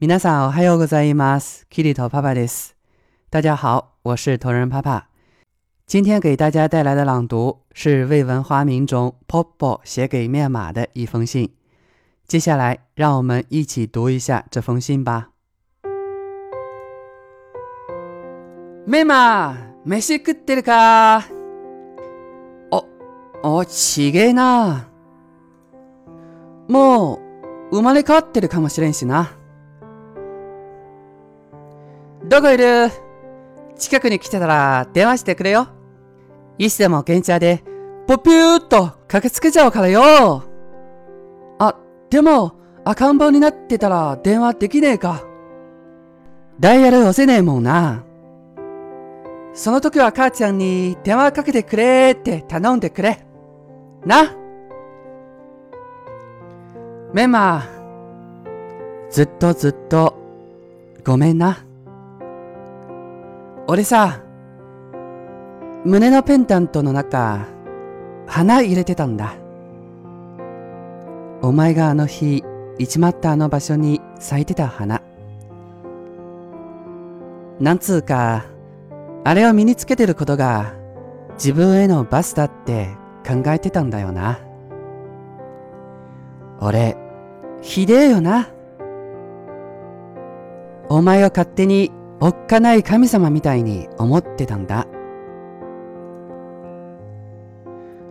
[0.00, 1.66] 皆さんおはようございます。
[1.68, 2.76] キリ头パパです。
[3.30, 5.08] 大家好，我是头人爸爸。
[5.86, 11.50] 今天给大家带来的朗读是未闻花名中 Popo 写给面马的一封信。
[12.26, 15.30] 接下来，让我们一起读一下这封信吧。
[18.84, 21.24] 面马、飯食ってるか
[22.70, 22.84] お、
[23.42, 24.88] お、ちげえな。
[26.68, 27.20] も
[27.70, 29.30] う、生まれ変わってるかもしれんしな。
[32.31, 32.89] どこいる？
[33.77, 35.67] 近くに来てたら電話してくれよ。
[36.57, 37.61] いつでも現地で、
[38.07, 40.45] ポピューっと駆けつけちゃうからよ。
[41.59, 41.75] あ、
[42.09, 42.53] でも、
[42.85, 45.25] 赤ん坊になってたら電話できねえか。
[46.57, 48.05] ダイヤル押せねえもんな。
[49.53, 53.25] その時は母ちゃんに電話かけてくれって頼んでくれ。
[54.05, 54.33] な。
[57.11, 57.65] メンマ、
[59.09, 60.15] ずっとずっと、
[61.03, 61.65] ごめんな。
[63.71, 64.19] 俺さ、
[65.85, 67.47] 胸のペンダントの中、
[68.27, 69.35] 花入れてたんだ。
[71.41, 72.43] お前があの日、
[72.79, 75.01] 行ちまったあの場所に咲いてた花。
[77.61, 78.43] なんつうか、
[79.23, 80.73] あれを身につけてることが、
[81.35, 82.89] 自分へのバスだって
[83.25, 84.41] 考えてたんだよな。
[86.59, 86.97] 俺、
[87.61, 88.49] ひでえよな。
[90.89, 91.89] お前を勝手に
[92.23, 94.85] おっかない神様みたいに思ってたんだ。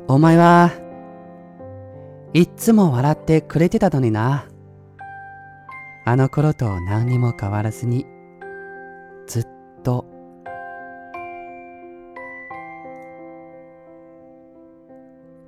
[0.09, 0.73] お前は、
[2.35, 4.47] いっつも笑ってくれてたのにな。
[6.05, 8.05] あの頃と何にも変わらずに、
[9.29, 9.47] ずっ
[9.85, 10.05] と。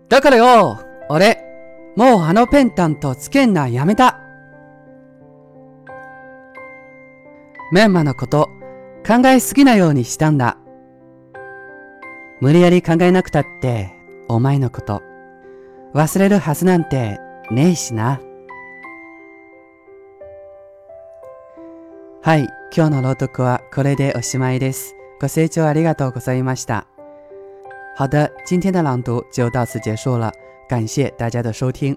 [0.08, 1.42] だからよ、俺、
[1.96, 4.21] もうあのペンダントつけんなやめた。
[7.72, 8.50] メンマのこと
[9.06, 10.58] 考えすぎないようにしたんだ。
[12.38, 13.94] 無理やり考えなくたって、
[14.28, 15.00] お前のこと
[15.94, 17.18] 忘れるはずなんて
[17.50, 18.20] ねえしな。
[22.20, 22.46] はい、
[22.76, 24.94] 今日の朗読はこれでおしまいです。
[25.18, 26.86] ご清聴ありがとうございました。
[27.96, 30.30] 好的，今天的朗读就到此结束了，
[30.68, 31.96] 感谢大家的收听。